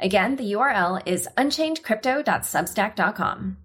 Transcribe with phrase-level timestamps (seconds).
[0.00, 3.56] Again, the URL is unchainedcrypto.substack.com.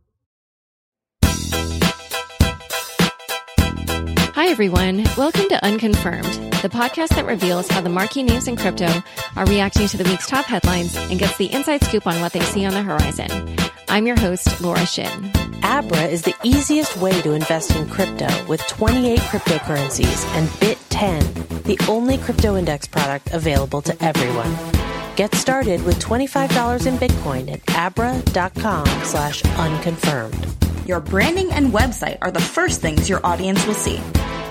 [4.35, 5.03] Hi, everyone.
[5.15, 6.25] Welcome to Unconfirmed,
[6.63, 8.89] the podcast that reveals how the marquee names in crypto
[9.35, 12.39] are reacting to the week's top headlines and gets the inside scoop on what they
[12.41, 13.55] see on the horizon.
[13.87, 15.31] I'm your host, Laura Shin.
[15.61, 21.77] Abra is the easiest way to invest in crypto with 28 cryptocurrencies and Bit10, the
[21.87, 24.82] only crypto index product available to everyone.
[25.15, 30.47] Get started with $25 in Bitcoin at abra.com slash unconfirmed.
[30.87, 34.01] Your branding and website are the first things your audience will see.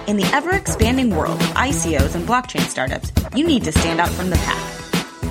[0.07, 4.11] In the ever expanding world of ICOs and blockchain startups, you need to stand out
[4.11, 4.83] from the pack.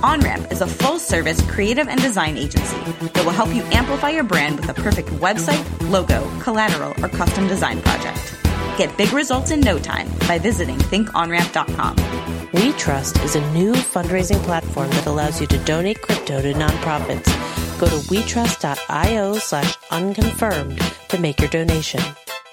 [0.01, 4.25] OnRamp is a full service creative and design agency that will help you amplify your
[4.25, 8.40] brand with a perfect website, logo, collateral, or custom design project.
[8.77, 11.95] Get big results in no time by visiting thinkonramp.com.
[12.51, 17.25] WeTrust is a new fundraising platform that allows you to donate crypto to nonprofits.
[17.79, 22.01] Go to wetrust.io slash unconfirmed to make your donation.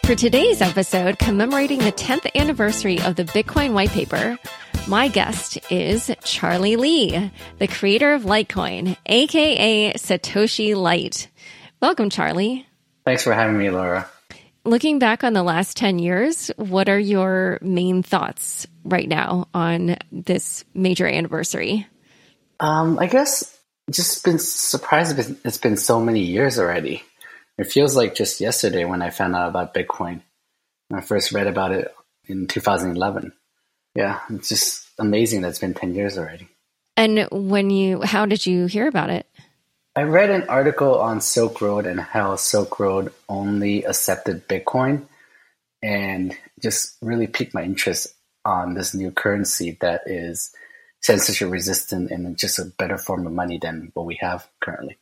[0.05, 4.38] For today's episode, commemorating the 10th anniversary of the Bitcoin white paper,
[4.86, 11.28] my guest is Charlie Lee, the creator of Litecoin, aka Satoshi Lite.
[11.80, 12.66] Welcome, Charlie.
[13.05, 14.08] Thanks for having me, Laura.
[14.69, 19.97] Looking back on the last 10 years, what are your main thoughts right now on
[20.12, 21.86] this major anniversary?
[22.60, 23.58] Um, I guess
[23.91, 27.02] just been surprised it's been so many years already.
[27.56, 30.20] It feels like just yesterday when I found out about Bitcoin.
[30.88, 31.94] When I first read about it
[32.26, 33.32] in 2011.
[33.94, 36.47] Yeah, it's just amazing that it's been 10 years already.
[36.94, 39.26] And when you, how did you hear about it?
[39.98, 45.06] I read an article on Silk Road and how Silk Road only accepted Bitcoin
[45.82, 48.14] and just really piqued my interest
[48.44, 50.54] on this new currency that is
[51.00, 54.97] censorship resistant and just a better form of money than what we have currently.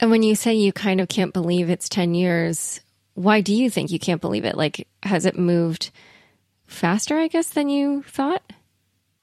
[0.00, 2.80] And when you say you kind of can't believe it's 10 years,
[3.12, 4.56] why do you think you can't believe it?
[4.56, 5.90] Like, has it moved
[6.66, 8.42] faster, I guess, than you thought?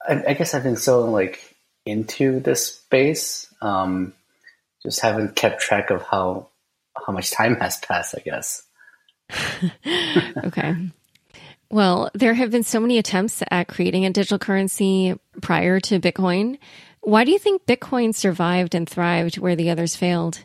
[0.08, 3.52] I, I guess I've been so like into this space.
[3.60, 4.12] Um,
[4.82, 6.48] just haven't kept track of how
[7.06, 8.62] how much time has passed, I guess.
[10.44, 10.74] okay.
[11.70, 16.58] Well, there have been so many attempts at creating a digital currency prior to Bitcoin.
[17.00, 20.40] Why do you think Bitcoin survived and thrived where the others failed?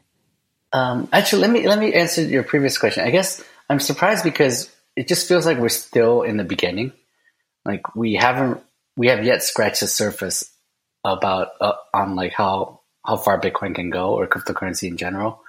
[0.72, 3.06] Um, actually, let me let me answer your previous question.
[3.06, 6.91] I guess I'm surprised because it just feels like we're still in the beginning.
[7.66, 8.62] Like we haven't
[8.96, 10.50] we have yet scratched the surface
[11.03, 15.41] about uh, on like how how far Bitcoin can go or cryptocurrency in general.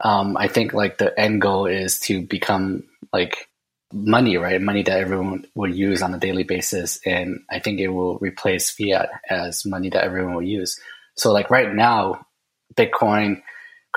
[0.00, 3.48] Um, I think like the end goal is to become like
[3.92, 4.60] money, right?
[4.60, 6.98] Money that everyone will use on a daily basis.
[7.06, 10.78] And I think it will replace fiat as money that everyone will use.
[11.16, 12.26] So like right now,
[12.74, 13.42] Bitcoin,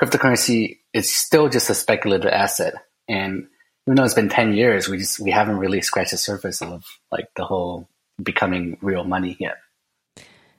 [0.00, 2.74] cryptocurrency is still just a speculative asset.
[3.08, 3.48] And
[3.86, 6.84] even though it's been 10 years, we just, we haven't really scratched the surface of
[7.10, 7.88] like the whole
[8.22, 9.56] becoming real money yet.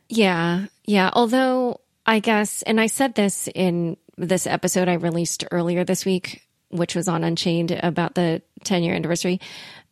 [0.09, 0.65] Yeah.
[0.85, 1.11] Yeah.
[1.13, 6.41] Although I guess, and I said this in this episode I released earlier this week,
[6.69, 9.39] which was on Unchained about the 10 year anniversary,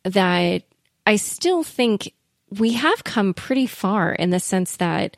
[0.01, 0.63] that
[1.05, 2.11] I still think
[2.49, 5.15] we have come pretty far in the sense that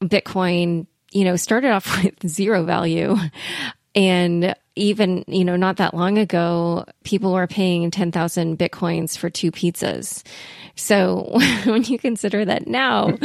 [0.00, 3.16] Bitcoin, you know, started off with zero value.
[3.94, 9.50] And even, you know, not that long ago, people were paying 10,000 Bitcoins for two
[9.50, 10.22] pizzas.
[10.76, 13.16] So when you consider that now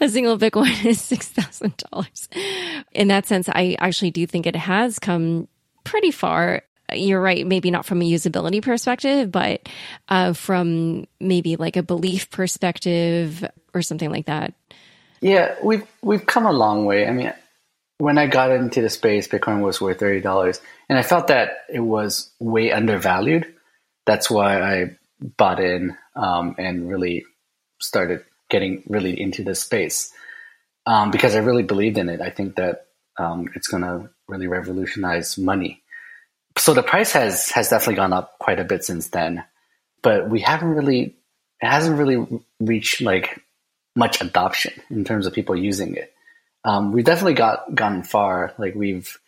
[0.00, 5.48] a single Bitcoin is $6,000, in that sense, I actually do think it has come
[5.84, 6.62] pretty far.
[6.92, 9.68] You're right, maybe not from a usability perspective, but
[10.08, 14.54] uh, from maybe like a belief perspective or something like that.
[15.20, 17.06] Yeah, we've we've come a long way.
[17.06, 17.32] I mean,
[18.00, 21.64] when I got into the space, Bitcoin was worth thirty dollars, and I felt that
[21.72, 23.54] it was way undervalued.
[24.06, 27.24] That's why I bought in um, and really
[27.78, 30.12] started getting really into this space
[30.86, 32.20] um, because I really believed in it.
[32.20, 32.86] I think that
[33.18, 35.82] um, it's going to really revolutionize money.
[36.56, 39.44] So the price has has definitely gone up quite a bit since then,
[40.02, 41.16] but we haven't really
[41.60, 42.26] it hasn't really
[42.60, 43.42] reached like
[43.94, 46.14] much adoption in terms of people using it.
[46.64, 48.54] Um, we've definitely got gotten far.
[48.58, 49.18] Like we've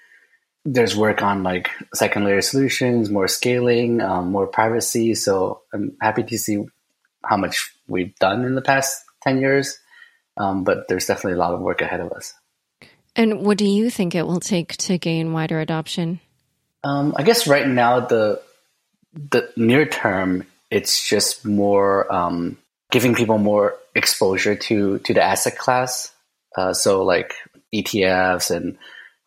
[0.64, 5.14] there's work on like second layer solutions, more scaling, um, more privacy.
[5.14, 6.64] So I'm happy to see
[7.24, 9.78] how much we've done in the past ten years.
[10.36, 12.34] Um, but there's definitely a lot of work ahead of us.
[13.14, 16.20] And what do you think it will take to gain wider adoption?
[16.84, 18.40] Um, I guess right now the
[19.12, 22.56] the near term, it's just more um,
[22.90, 26.12] giving people more exposure to to the asset class.
[26.56, 27.34] Uh, so like
[27.74, 28.76] ETFs and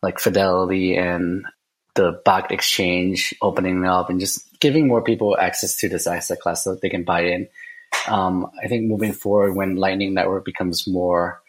[0.02, 1.44] like Fidelity and
[1.94, 6.64] the Bakkt exchange opening up and just giving more people access to this asset class
[6.64, 7.48] so they can buy in.
[8.06, 11.40] Um, I think moving forward, when Lightning Network becomes more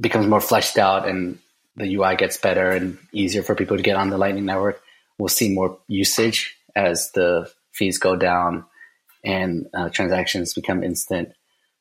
[0.00, 1.38] becomes more fleshed out and
[1.76, 4.82] the UI gets better and easier for people to get on the Lightning Network,
[5.18, 8.64] we'll see more usage as the fees go down
[9.24, 11.32] and uh, transactions become instant.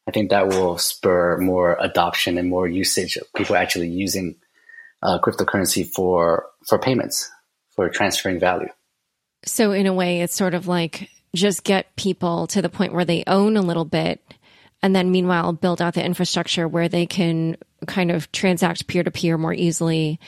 [0.07, 4.35] I think that will spur more adoption and more usage of people actually using
[5.03, 7.29] uh, cryptocurrency for for payments
[7.75, 8.69] for transferring value.
[9.45, 13.05] So in a way, it's sort of like just get people to the point where
[13.05, 14.21] they own a little bit,
[14.81, 17.57] and then meanwhile build out the infrastructure where they can
[17.87, 20.19] kind of transact peer to peer more easily,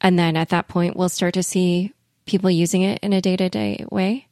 [0.00, 1.92] and then at that point, we'll start to see
[2.26, 4.26] people using it in a day to day way.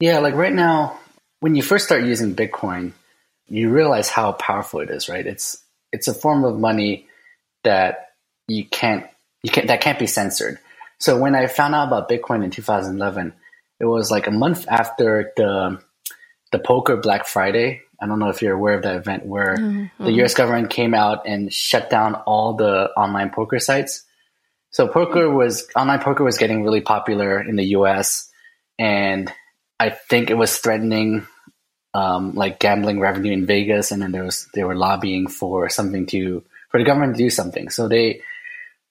[0.00, 0.98] Yeah, like right now,
[1.40, 2.92] when you first start using Bitcoin,
[3.48, 5.26] you realize how powerful it is, right?
[5.26, 5.62] It's
[5.92, 7.06] it's a form of money
[7.64, 8.10] that
[8.48, 9.06] you can't
[9.42, 10.58] you can't that can't be censored.
[10.98, 13.32] So when I found out about Bitcoin in 2011,
[13.80, 15.82] it was like a month after the
[16.52, 17.82] the poker Black Friday.
[18.00, 20.04] I don't know if you're aware of that event where mm-hmm.
[20.04, 20.34] the U.S.
[20.34, 24.04] government came out and shut down all the online poker sites.
[24.70, 28.30] So poker was online poker was getting really popular in the U.S.
[28.78, 29.32] and
[29.78, 31.26] I think it was threatening
[31.94, 36.06] um, like gambling revenue in Vegas, and then there was they were lobbying for something
[36.06, 37.68] to for the government to do something.
[37.68, 38.22] So they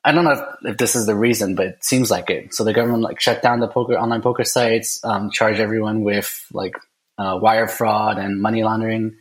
[0.04, 2.54] I don't know if, if, this is the reason, but it seems like it.
[2.54, 6.46] So the government like shut down the poker online poker sites, um, charge everyone with
[6.52, 6.76] like
[7.18, 9.16] uh, wire fraud and money laundering,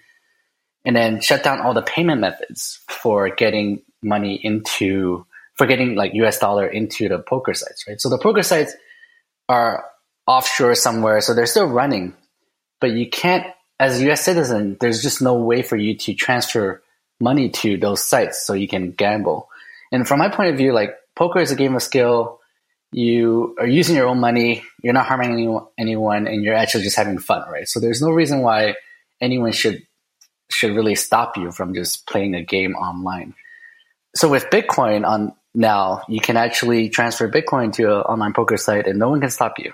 [0.84, 6.14] and then shut down all the payment methods for getting money into for getting like
[6.14, 6.38] U.S.
[6.38, 7.84] dollar into the poker sites.
[7.86, 8.00] Right.
[8.00, 8.74] So the poker sites
[9.48, 9.84] are
[10.26, 12.14] offshore somewhere, so they're still running,
[12.80, 13.46] but you can't
[13.80, 14.22] as a U.S.
[14.22, 14.76] citizen.
[14.78, 16.82] There's just no way for you to transfer
[17.18, 19.48] money to those sites so you can gamble.
[19.90, 22.40] And from my point of view, like poker is a game of skill.
[22.92, 24.62] You are using your own money.
[24.82, 27.66] You're not harming anyone, anyone, and you're actually just having fun, right?
[27.66, 28.74] So there's no reason why
[29.20, 29.82] anyone should
[30.50, 33.34] should really stop you from just playing a game online.
[34.16, 38.86] So with Bitcoin on now, you can actually transfer Bitcoin to an online poker site,
[38.86, 39.72] and no one can stop you,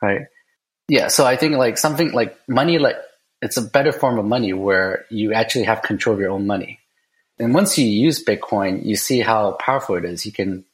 [0.00, 0.22] right?
[0.88, 1.08] Yeah.
[1.08, 2.96] So I think like something like money, like
[3.44, 6.80] it's a better form of money where you actually have control of your own money.
[7.38, 10.24] And once you use Bitcoin, you see how powerful it is.
[10.24, 10.64] You can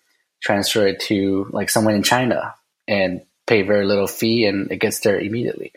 [0.40, 2.54] transfer it to like someone in China
[2.86, 5.72] and pay very little fee and it gets there immediately.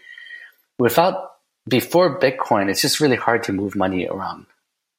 [0.78, 1.31] Without
[1.68, 4.45] before Bitcoin, it's just really hard to move money around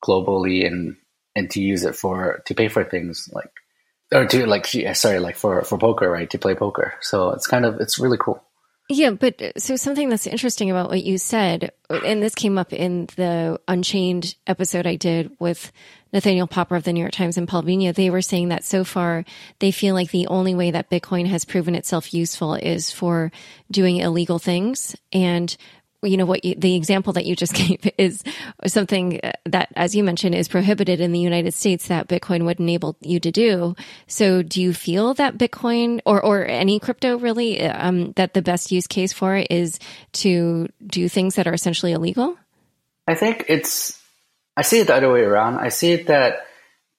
[0.05, 0.96] globally and
[1.37, 3.52] and to use it for to pay for things like
[4.12, 6.94] or to like sorry like for for poker right to play poker.
[7.00, 8.43] So it's kind of it's really cool.
[8.88, 12.72] Yeah, but uh, so something that's interesting about what you said, and this came up
[12.72, 15.72] in the Unchained episode I did with
[16.12, 18.84] Nathaniel Popper of the New York Times and Paul Vigna, they were saying that so
[18.84, 19.25] far
[19.58, 23.32] they feel like the only way that Bitcoin has proven itself useful is for
[23.70, 24.94] doing illegal things.
[25.12, 25.56] And
[26.05, 28.23] you know what you, the example that you just gave is
[28.67, 32.96] something that as you mentioned is prohibited in the United States that Bitcoin would enable
[33.01, 33.75] you to do.
[34.06, 38.73] So do you feel that Bitcoin or or any crypto really um, that the best
[38.73, 39.79] use case for it is
[40.13, 42.37] to do things that are essentially illegal?
[43.06, 44.01] I think it's
[44.56, 45.58] I see it the other way around.
[45.58, 46.46] I see it that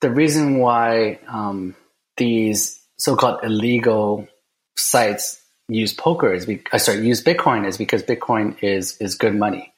[0.02, 1.76] the reason why um,
[2.18, 4.28] these so-called illegal
[4.76, 9.36] sites use poker is be, uh, sorry use Bitcoin is because Bitcoin is is good
[9.36, 9.74] money,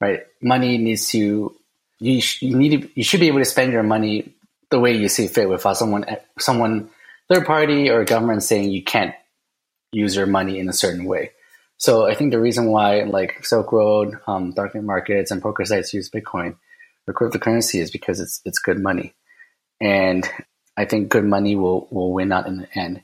[0.00, 0.20] right?
[0.42, 1.54] Money needs to
[1.98, 4.34] you, sh- you need to, you should be able to spend your money
[4.70, 6.04] the way you see fit without someone
[6.38, 6.90] someone
[7.28, 9.14] third party or government saying you can't
[9.92, 11.32] use your money in a certain way.
[11.78, 15.92] So I think the reason why like Silk Road, um, darknet markets, and poker sites
[15.92, 16.56] use Bitcoin
[17.06, 19.14] or cryptocurrency is because it's it's good money,
[19.80, 20.28] and
[20.76, 23.02] I think good money will will win out in the end.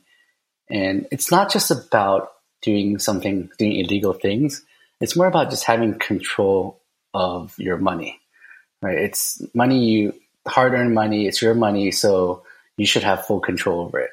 [0.73, 4.64] And it's not just about doing something, doing illegal things.
[5.00, 6.81] It's more about just having control
[7.12, 8.21] of your money,
[8.81, 8.97] right?
[8.97, 10.14] It's money you,
[10.47, 11.26] hard earned money.
[11.26, 11.91] It's your money.
[11.91, 12.45] So
[12.79, 14.11] you should have full control over it.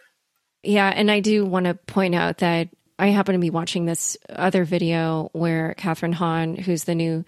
[0.64, 0.90] Yeah.
[0.90, 4.66] And I do want to point out that I happen to be watching this other
[4.66, 7.24] video where Kathryn Haun, who's the new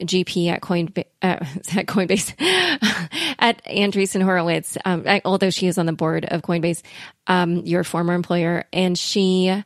[0.00, 1.44] GP at Coinbase, uh,
[1.76, 2.34] at Coinbase,
[3.38, 6.82] at Andreessen Horowitz, um, although she is on the board of Coinbase,
[7.26, 9.62] um, your former employer, and she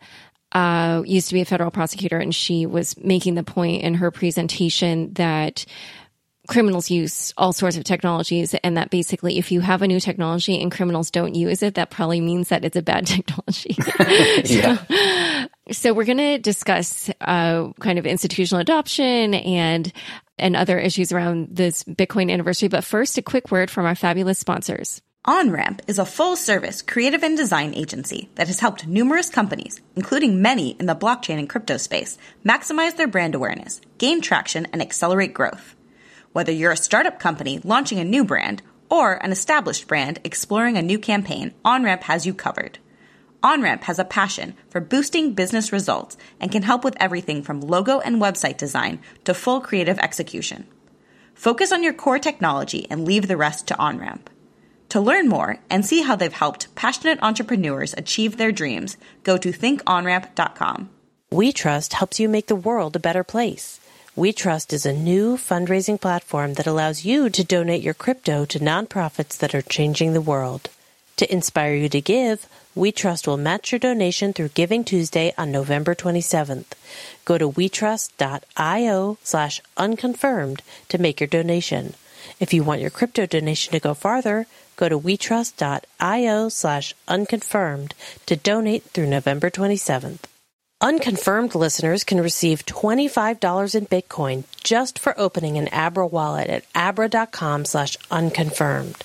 [0.52, 4.10] uh, used to be a federal prosecutor, and she was making the point in her
[4.10, 5.66] presentation that
[6.46, 10.60] criminals use all sorts of technologies and that basically if you have a new technology
[10.60, 13.76] and criminals don't use it that probably means that it's a bad technology
[14.44, 14.76] yeah.
[14.86, 19.92] so, so we're going to discuss uh, kind of institutional adoption and
[20.38, 24.38] and other issues around this bitcoin anniversary but first a quick word from our fabulous
[24.38, 29.80] sponsors OnRamp is a full service creative and design agency that has helped numerous companies,
[29.96, 34.80] including many in the blockchain and crypto space, maximize their brand awareness, gain traction, and
[34.80, 35.75] accelerate growth.
[36.36, 40.82] Whether you're a startup company launching a new brand or an established brand exploring a
[40.82, 42.78] new campaign, OnRamp has you covered.
[43.42, 48.00] OnRamp has a passion for boosting business results and can help with everything from logo
[48.00, 50.66] and website design to full creative execution.
[51.32, 54.26] Focus on your core technology and leave the rest to OnRamp.
[54.90, 59.52] To learn more and see how they've helped passionate entrepreneurs achieve their dreams, go to
[59.52, 60.90] thinkonramp.com.
[61.30, 63.80] We Trust helps you make the world a better place.
[64.16, 69.36] WeTrust is a new fundraising platform that allows you to donate your crypto to nonprofits
[69.36, 70.70] that are changing the world.
[71.18, 75.94] To inspire you to give, WeTrust will match your donation through Giving Tuesday on November
[75.94, 76.64] 27th.
[77.26, 81.92] Go to wetrust.io slash unconfirmed to make your donation.
[82.40, 84.46] If you want your crypto donation to go farther,
[84.76, 87.92] go to wetrust.io slash unconfirmed
[88.24, 90.20] to donate through November 27th.
[90.82, 97.64] Unconfirmed listeners can receive $25 in Bitcoin just for opening an Abra wallet at abra.com
[97.64, 99.02] slash unconfirmed.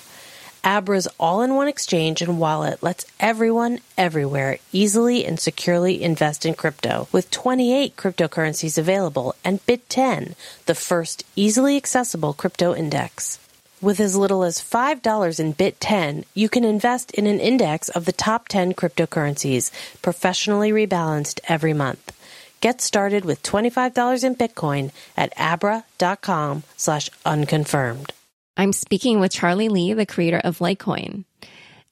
[0.66, 7.30] Abra's all-in-one exchange and wallet lets everyone everywhere easily and securely invest in crypto with
[7.30, 10.34] 28 cryptocurrencies available and Bit10,
[10.66, 13.38] the first easily accessible crypto index.
[13.82, 18.12] With as little as $5 in Bit10, you can invest in an index of the
[18.12, 19.72] top 10 cryptocurrencies,
[20.02, 22.12] professionally rebalanced every month.
[22.60, 28.12] Get started with $25 in Bitcoin at abra.com slash unconfirmed.
[28.56, 31.24] I'm speaking with Charlie Lee, the creator of Litecoin.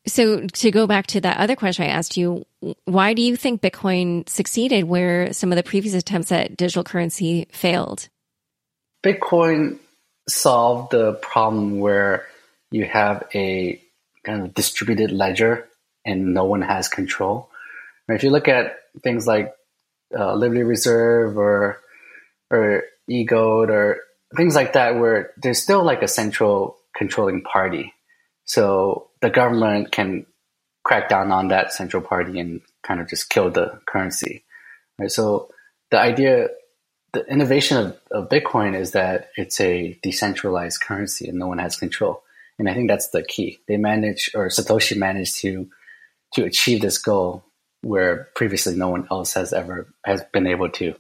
[0.06, 2.47] So to go back to that other question I asked you,
[2.85, 7.49] why do you think Bitcoin succeeded where some of the previous attempts at digital currency
[7.50, 8.09] failed?
[9.02, 9.80] Bitcoin
[10.31, 12.27] solve the problem where
[12.71, 13.81] you have a
[14.25, 15.69] kind of distributed ledger
[16.05, 17.51] and no one has control.
[18.09, 19.55] If you look at things like
[20.17, 21.81] uh, Liberty Reserve or
[22.51, 24.01] or eGold or
[24.37, 27.95] things like that, where there's still like a central controlling party,
[28.45, 30.27] so the government can
[30.83, 34.43] crack down on that central party and kind of just kill the currency.
[34.99, 35.11] Right?
[35.11, 35.51] So
[35.91, 36.49] the idea
[37.12, 41.76] the innovation of, of Bitcoin is that it's a decentralized currency and no one has
[41.76, 42.23] control.
[42.59, 43.61] And I think that's the key.
[43.69, 45.69] They manage, or Satoshi managed to
[46.35, 47.45] to achieve this goal
[47.83, 50.95] where previously no one else has ever has been able to.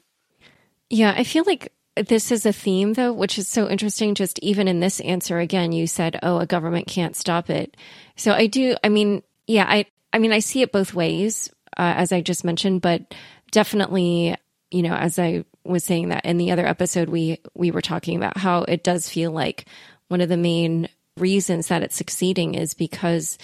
[0.88, 4.14] Yeah, I feel like this is a theme though, which is so interesting.
[4.14, 7.76] Just even in this answer, again, you said, "Oh, a government can't stop it."
[8.16, 8.76] So I do.
[8.82, 12.44] I mean, yeah, I I mean, I see it both ways, uh, as I just
[12.44, 13.14] mentioned, but
[13.50, 14.36] definitely,
[14.70, 18.16] you know, as I was saying that in the other episode we we were talking
[18.16, 19.66] about how it does feel like
[20.08, 23.38] one of the main reasons that it's succeeding is because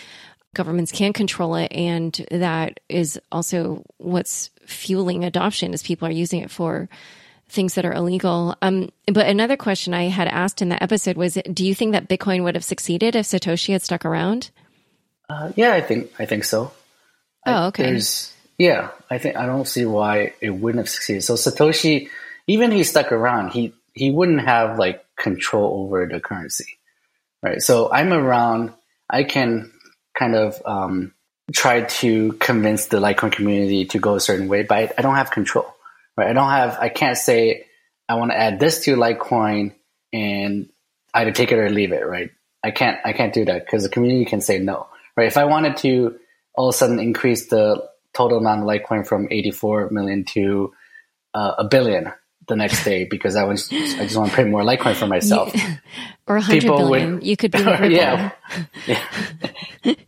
[0.55, 6.41] governments can control it and that is also what's fueling adoption as people are using
[6.41, 6.89] it for
[7.49, 8.57] things that are illegal.
[8.63, 12.09] Um, but another question I had asked in that episode was, do you think that
[12.09, 14.51] Bitcoin would have succeeded if Satoshi had stuck around?
[15.29, 16.73] Uh, yeah, I think I think so.
[17.47, 17.85] Oh, okay.
[17.85, 21.23] I, there's yeah, I think I don't see why it wouldn't have succeeded.
[21.23, 22.09] So Satoshi,
[22.47, 26.79] even he stuck around, he he wouldn't have like control over the currency,
[27.43, 27.61] right?
[27.61, 28.73] So I'm around.
[29.09, 29.73] I can
[30.19, 31.13] kind of um,
[31.53, 35.15] try to convince the Litecoin community to go a certain way, but I, I don't
[35.15, 35.75] have control,
[36.17, 36.29] right?
[36.29, 36.79] I don't have.
[36.81, 37.67] I can't say
[38.09, 39.75] I want to add this to Litecoin
[40.13, 40.69] and
[41.13, 42.31] either take it or leave it, right?
[42.65, 42.99] I can't.
[43.05, 45.27] I can't do that because the community can say no, right?
[45.27, 46.19] If I wanted to
[46.55, 47.87] all of a sudden increase the
[48.17, 50.73] total amount of Litecoin from 84 million to
[51.35, 52.13] uh, a billion
[52.49, 55.55] the next day because I was I just want to pay more Litecoin for myself.
[56.27, 57.15] or 100 People billion.
[57.17, 58.31] Would, you could be yeah,
[58.87, 59.05] yeah.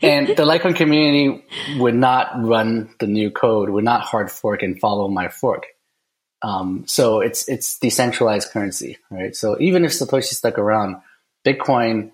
[0.00, 1.44] and the Litecoin community
[1.78, 5.66] would not run the new code, would not hard fork and follow my fork.
[6.40, 9.34] Um, so it's it's decentralized currency, right?
[9.34, 10.96] So even if Satoshi stuck around,
[11.44, 12.12] Bitcoin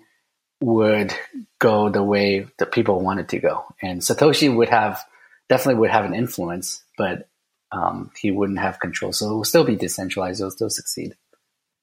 [0.61, 1.13] would
[1.59, 5.03] go the way that people wanted to go, and Satoshi would have
[5.49, 7.29] definitely would have an influence, but
[7.71, 9.11] um, he wouldn't have control.
[9.11, 10.41] So it will still be decentralized.
[10.41, 11.15] It will still succeed.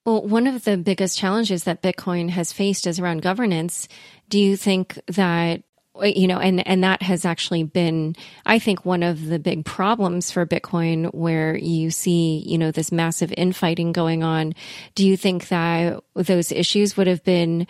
[0.05, 3.87] Well, one of the biggest challenges that Bitcoin has faced is around governance.
[4.29, 5.63] Do you think that
[6.01, 8.17] you know and and that has actually been
[8.47, 12.91] i think one of the big problems for bitcoin where you see you know this
[12.91, 14.55] massive infighting going on
[14.95, 17.67] do you think that those issues would have been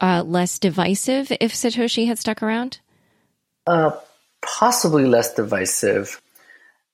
[0.00, 2.80] uh, less divisive if satoshi had stuck around
[3.68, 3.92] uh,
[4.42, 6.20] possibly less divisive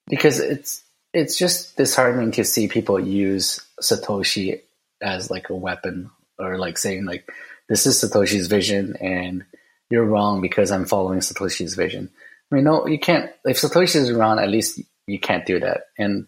[0.09, 4.61] because it's it's just disheartening to see people use satoshi
[5.01, 7.31] as like a weapon or like saying like
[7.69, 9.45] this is Satoshi's vision and
[9.91, 12.11] you're wrong because I'm following Satoshi's vision.
[12.51, 13.31] I mean, no, you can't.
[13.45, 15.85] If Satoshi is at least you can't do that.
[15.99, 16.27] And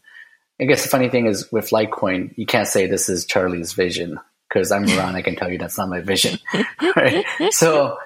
[0.60, 4.18] I guess the funny thing is with Litecoin, you can't say this is Charlie's vision
[4.48, 5.14] because I'm around.
[5.14, 6.38] I can tell you that's not my vision.
[6.96, 7.24] right?
[7.50, 7.98] So,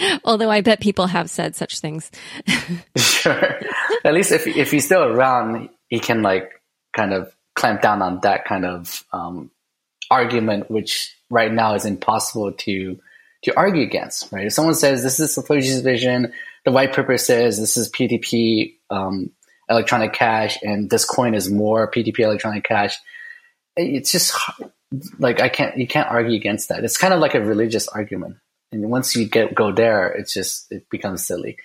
[0.24, 2.10] although I bet people have said such things.
[2.96, 3.60] sure.
[4.04, 6.50] At least if if he's still around, he can like
[6.92, 9.50] kind of clamp down on that kind of um,
[10.10, 12.98] argument, which right now is impossible to
[13.44, 14.32] to argue against.
[14.32, 14.46] Right?
[14.46, 16.32] If someone says this is Satoshi's vision,
[16.64, 19.30] the white paper says this is P2P um,
[19.68, 22.96] electronic cash, and this coin is more P2P electronic cash.
[23.76, 24.34] It's just
[25.18, 26.84] like I can't you can't argue against that.
[26.84, 28.36] It's kind of like a religious argument,
[28.72, 31.56] and once you get go there, it's just it becomes silly.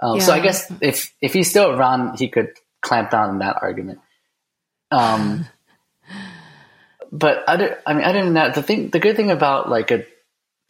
[0.00, 0.24] Um, yeah.
[0.24, 2.50] So I guess if if he's still around, he could
[2.82, 4.00] clamp down on that argument.
[4.90, 5.46] Um,
[7.10, 10.04] but other, I mean, other than that, the thing, the good thing about like a,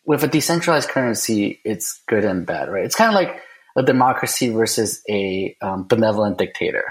[0.05, 2.85] with a decentralized currency, it's good and bad, right?
[2.85, 3.41] It's kind of like
[3.77, 6.85] a democracy versus a um, benevolent dictator,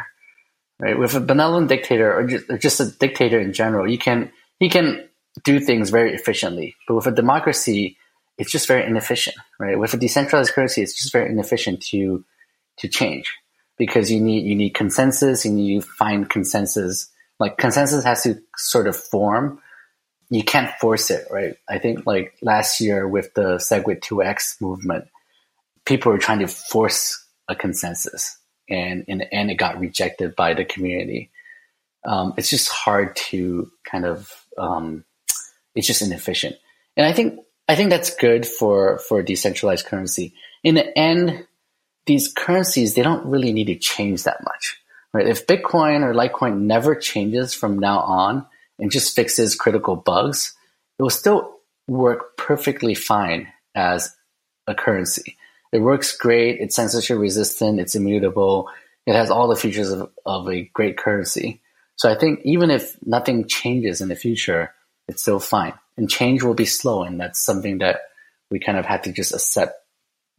[0.80, 0.98] right?
[0.98, 4.70] With a benevolent dictator or just, or just a dictator in general, you can, he
[4.70, 5.08] can
[5.44, 6.76] do things very efficiently.
[6.88, 7.98] But with a democracy,
[8.38, 9.78] it's just very inefficient, right?
[9.78, 12.24] With a decentralized currency, it's just very inefficient to,
[12.78, 13.34] to change
[13.78, 17.10] because you need, you need consensus and you find consensus
[17.40, 19.60] like consensus has to sort of form.
[20.30, 21.56] You can't force it, right?
[21.68, 25.06] I think like last year with the SegWit 2x movement,
[25.86, 28.38] people were trying to force a consensus
[28.70, 31.32] and in the end it got rejected by the community.
[32.06, 35.04] Um, it's just hard to kind of, um,
[35.76, 36.56] it's just inefficient.
[36.96, 40.34] And I think, I think that's good for, for decentralized currency.
[40.64, 41.48] In the end,
[42.06, 45.28] these currencies, they don't really need to change that much right?
[45.28, 48.46] If Bitcoin or Litecoin never changes from now on
[48.80, 50.56] and just fixes critical bugs,
[51.00, 54.16] it will still work perfectly fine as
[54.68, 55.38] a currency.
[55.72, 56.60] It works great.
[56.60, 57.80] It's censorship resistant.
[57.80, 58.70] It's immutable.
[59.06, 61.62] It has all the features of, of a great currency.
[61.96, 64.74] So I think even if nothing changes in the future,
[65.08, 65.74] it's still fine.
[65.98, 67.04] And change will be slow.
[67.04, 68.02] And that's something that
[68.50, 69.76] we kind of had to just accept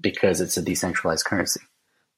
[0.01, 1.61] because it's a decentralized currency.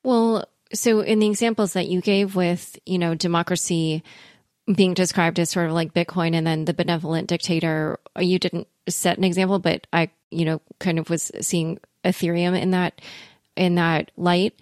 [0.03, 4.03] Well, so in the examples that you gave with, you know, democracy
[4.73, 9.19] being described as sort of like Bitcoin and then the benevolent dictator, you didn't set
[9.19, 13.01] an example, but I, you know, kind of was seeing Ethereum in that
[13.57, 14.55] in that light.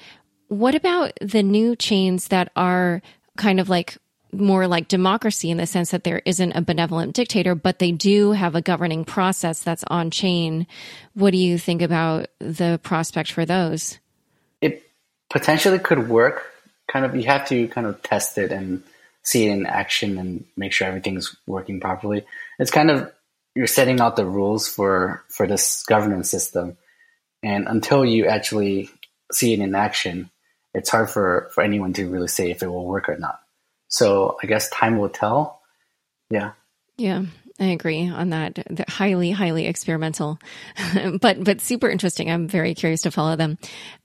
[0.49, 3.03] What about the new chains that are
[3.37, 3.99] kind of like
[4.39, 8.33] more like democracy in the sense that there isn't a benevolent dictator, but they do
[8.33, 10.67] have a governing process that's on chain.
[11.15, 13.99] What do you think about the prospect for those?
[14.61, 14.83] It
[15.31, 16.51] potentially could work.
[16.89, 18.83] Kind of, you have to kind of test it and
[19.23, 22.25] see it in action and make sure everything's working properly.
[22.59, 23.11] It's kind of
[23.55, 26.77] you're setting out the rules for for this governance system,
[27.43, 28.91] and until you actually
[29.33, 30.31] see it in action,
[30.75, 33.41] it's hard for for anyone to really say if it will work or not.
[33.95, 35.61] So I guess time will tell.
[36.29, 36.53] Yeah.
[36.97, 37.25] Yeah.
[37.61, 38.59] I agree on that.
[38.69, 40.41] They're highly, highly experimental,
[41.21, 42.29] but but super interesting.
[42.29, 43.59] I'm very curious to follow them.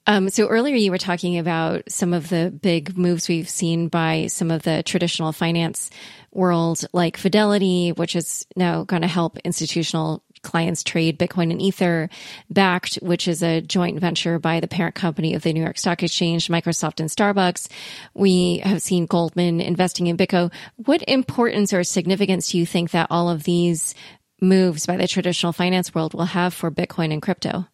[0.06, 4.28] Um, so earlier you were talking about some of the big moves we've seen by
[4.28, 5.90] some of the traditional finance
[6.32, 12.10] world, like Fidelity, which is now going to help institutional clients trade Bitcoin and Ether,
[12.54, 16.04] Bakkt, which is a joint venture by the parent company of the New York Stock
[16.04, 17.68] Exchange, Microsoft, and Starbucks.
[18.14, 20.52] We have seen Goldman investing in BitGo.
[20.78, 23.96] What importance or significance do you think that all of these
[24.42, 27.68] moves by the traditional finance world will have for Bitcoin and crypto?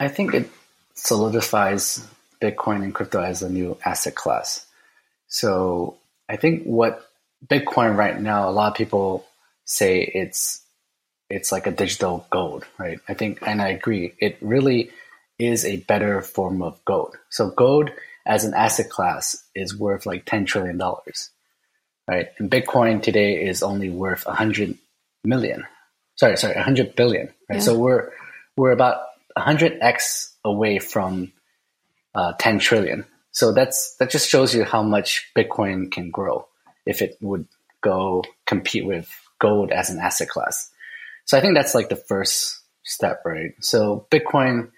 [0.00, 0.50] I think it
[0.94, 2.06] solidifies
[2.40, 4.66] Bitcoin and crypto as a new asset class.
[5.28, 5.96] So
[6.28, 7.08] I think what
[7.46, 9.26] Bitcoin right now, a lot of people
[9.64, 10.63] say it's
[11.30, 12.98] it's like a digital gold, right?
[13.08, 14.90] I think, and I agree, it really
[15.38, 17.16] is a better form of gold.
[17.30, 17.90] So gold
[18.26, 20.80] as an asset class is worth like $10 trillion,
[22.08, 22.28] right?
[22.38, 24.78] And Bitcoin today is only worth 100
[25.24, 25.66] million.
[26.16, 27.56] Sorry, sorry, 100 billion, right?
[27.56, 27.60] Yeah.
[27.60, 28.10] So we're,
[28.56, 29.02] we're about
[29.36, 31.32] 100x away from
[32.14, 33.04] uh, 10 trillion.
[33.32, 36.46] So that's, that just shows you how much Bitcoin can grow
[36.86, 37.48] if it would
[37.80, 40.70] go compete with gold as an asset class.
[41.26, 43.52] So I think that's like the first step, right?
[43.60, 44.70] So Bitcoin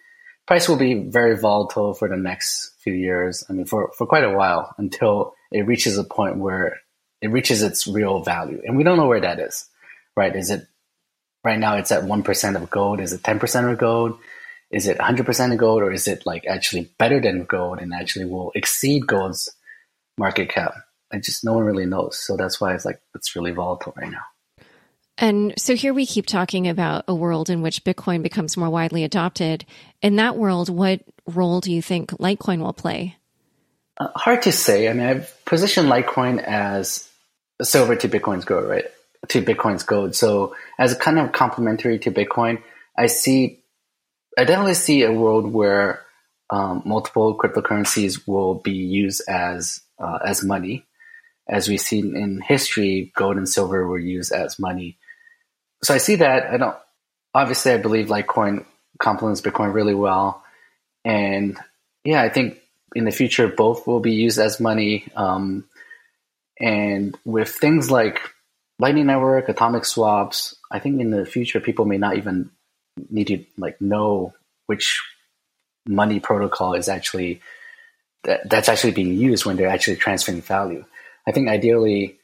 [0.46, 3.44] price will be very volatile for the next few years.
[3.50, 6.78] I mean, for, for quite a while until it reaches a point where
[7.20, 8.60] it reaches its real value.
[8.64, 9.68] And we don't know where that is,
[10.16, 10.34] right?
[10.34, 10.66] Is it
[11.42, 13.00] right now it's at 1% of gold?
[13.00, 14.18] Is it 10% of gold?
[14.70, 18.26] Is it 100% of gold or is it like actually better than gold and actually
[18.26, 19.48] will exceed gold's
[20.18, 20.74] market cap?
[21.12, 22.18] I just, no one really knows.
[22.18, 24.24] So that's why it's like, it's really volatile right now.
[25.18, 29.02] And so here we keep talking about a world in which Bitcoin becomes more widely
[29.02, 29.64] adopted.
[30.02, 33.16] In that world, what role do you think Litecoin will play?
[33.98, 34.88] Uh, hard to say.
[34.88, 37.08] I mean, I've positioned Litecoin as
[37.62, 38.84] silver to Bitcoin's gold, right?
[39.28, 40.14] To Bitcoin's gold.
[40.14, 42.62] So as a kind of complementary to Bitcoin,
[42.96, 43.60] I see,
[44.36, 46.02] I definitely see a world where
[46.50, 50.84] um, multiple cryptocurrencies will be used as uh, as money.
[51.48, 54.98] As we've seen in history, gold and silver were used as money
[55.86, 56.52] so I see that.
[56.52, 56.76] I don't.
[57.32, 58.64] Obviously, I believe Litecoin
[58.98, 60.42] complements Bitcoin really well,
[61.04, 61.56] and
[62.02, 62.60] yeah, I think
[62.96, 65.06] in the future both will be used as money.
[65.14, 65.64] Um,
[66.58, 68.20] and with things like
[68.80, 72.50] Lightning Network, atomic swaps, I think in the future people may not even
[73.08, 74.34] need to like know
[74.66, 75.00] which
[75.86, 77.40] money protocol is actually
[78.24, 80.84] that, that's actually being used when they're actually transferring value.
[81.28, 82.16] I think ideally,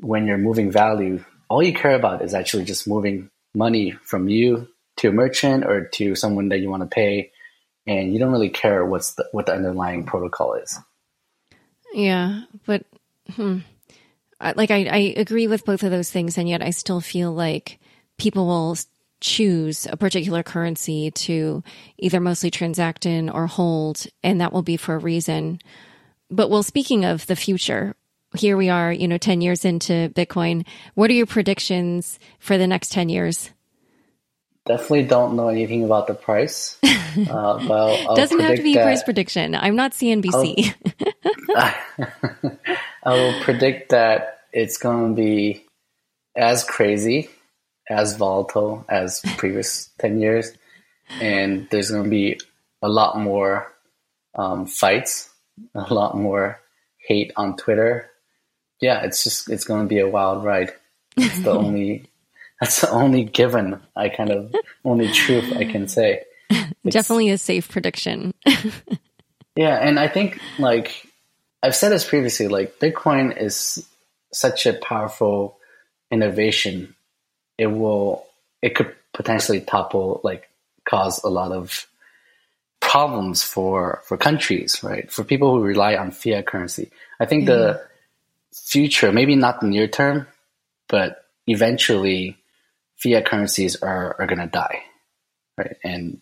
[0.00, 4.68] when you're moving value, all you care about is actually just moving money from you
[4.96, 7.30] to a merchant or to someone that you want to pay
[7.86, 10.78] and you don't really care what's the, what the underlying protocol is
[11.92, 12.86] yeah but
[13.34, 13.58] hmm.
[14.40, 17.78] like I, I agree with both of those things and yet i still feel like
[18.16, 18.78] people will
[19.20, 21.62] choose a particular currency to
[21.98, 25.60] either mostly transact in or hold and that will be for a reason
[26.30, 27.94] but well speaking of the future
[28.34, 30.66] here we are, you know, 10 years into Bitcoin.
[30.94, 33.50] What are your predictions for the next 10 years?
[34.64, 36.78] Definitely don't know anything about the price.
[37.12, 37.74] Uh, but
[38.08, 39.54] I'll, Doesn't have to be a price prediction.
[39.54, 40.74] I'm not CNBC.
[41.54, 42.54] I
[43.04, 45.66] will predict that it's going to be
[46.34, 47.28] as crazy,
[47.86, 50.52] as volatile as previous 10 years.
[51.20, 52.40] And there's going to be
[52.80, 53.70] a lot more
[54.34, 55.28] um, fights,
[55.74, 56.60] a lot more
[56.96, 58.10] hate on Twitter,
[58.82, 60.72] yeah, it's just it's going to be a wild ride.
[61.16, 62.10] It's the only
[62.60, 66.24] that's the only given I kind of only truth I can say.
[66.50, 68.34] It's, Definitely a safe prediction.
[69.56, 71.06] yeah, and I think like
[71.62, 73.88] I've said this previously, like Bitcoin is
[74.32, 75.58] such a powerful
[76.10, 76.94] innovation.
[77.56, 78.26] It will
[78.62, 80.48] it could potentially topple like
[80.84, 81.86] cause a lot of
[82.80, 85.10] problems for for countries, right?
[85.10, 86.90] For people who rely on fiat currency.
[87.20, 87.54] I think yeah.
[87.54, 87.91] the mm-hmm.
[88.52, 90.26] Future, maybe not the near term,
[90.88, 92.38] but eventually
[92.96, 94.82] fiat currencies are, are going to die,
[95.56, 95.76] right?
[95.82, 96.20] And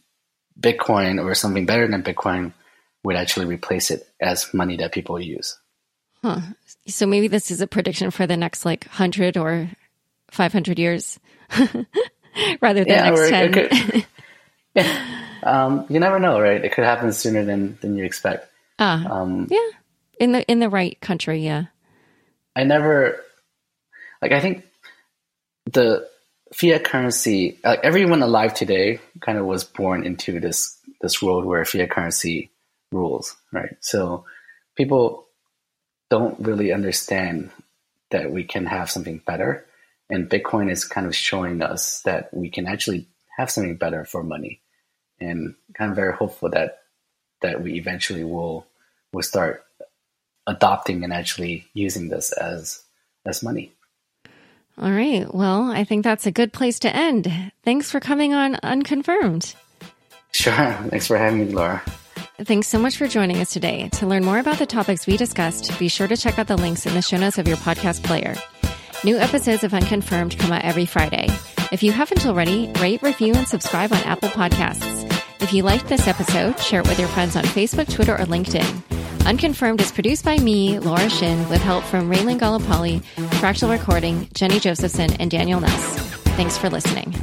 [0.58, 2.52] Bitcoin or something better than Bitcoin
[3.02, 5.58] would actually replace it as money that people use.
[6.22, 6.40] Huh.
[6.86, 9.70] So maybe this is a prediction for the next like 100 or
[10.30, 11.18] 500 years
[12.60, 13.52] rather than yeah, next 10.
[13.52, 14.06] Could,
[14.74, 15.06] yeah.
[15.42, 16.62] Um, you never know, right?
[16.62, 18.46] It could happen sooner than, than you expect.
[18.78, 19.58] Ah, um, yeah.
[20.18, 21.42] In the, in the right country.
[21.42, 21.64] Yeah.
[22.60, 23.24] I never
[24.20, 24.64] like I think
[25.72, 26.06] the
[26.52, 31.64] fiat currency like everyone alive today kind of was born into this this world where
[31.64, 32.50] fiat currency
[32.92, 33.76] rules, right?
[33.80, 34.26] So
[34.76, 35.26] people
[36.10, 37.50] don't really understand
[38.10, 39.64] that we can have something better.
[40.10, 43.06] And Bitcoin is kind of showing us that we can actually
[43.38, 44.60] have something better for money.
[45.18, 46.80] And kind of very hopeful that
[47.40, 48.66] that we eventually will
[49.14, 49.64] will start
[50.50, 52.82] adopting and actually using this as
[53.24, 53.72] as money.
[54.78, 55.32] All right.
[55.32, 57.52] Well, I think that's a good place to end.
[57.64, 59.54] Thanks for coming on Unconfirmed.
[60.32, 60.54] Sure.
[60.88, 61.82] Thanks for having me, Laura.
[62.38, 63.90] Thanks so much for joining us today.
[63.94, 66.86] To learn more about the topics we discussed, be sure to check out the links
[66.86, 68.34] in the show notes of your podcast player.
[69.04, 71.28] New episodes of Unconfirmed come out every Friday.
[71.72, 75.06] If you haven't already, rate, review, and subscribe on Apple Podcasts.
[75.42, 78.89] If you liked this episode, share it with your friends on Facebook, Twitter, or LinkedIn.
[79.26, 83.02] Unconfirmed is produced by me, Laura Shin, with help from Raylan Galapali,
[83.40, 85.98] Fractal Recording, Jenny Josephson, and Daniel Ness.
[86.36, 87.14] Thanks for listening.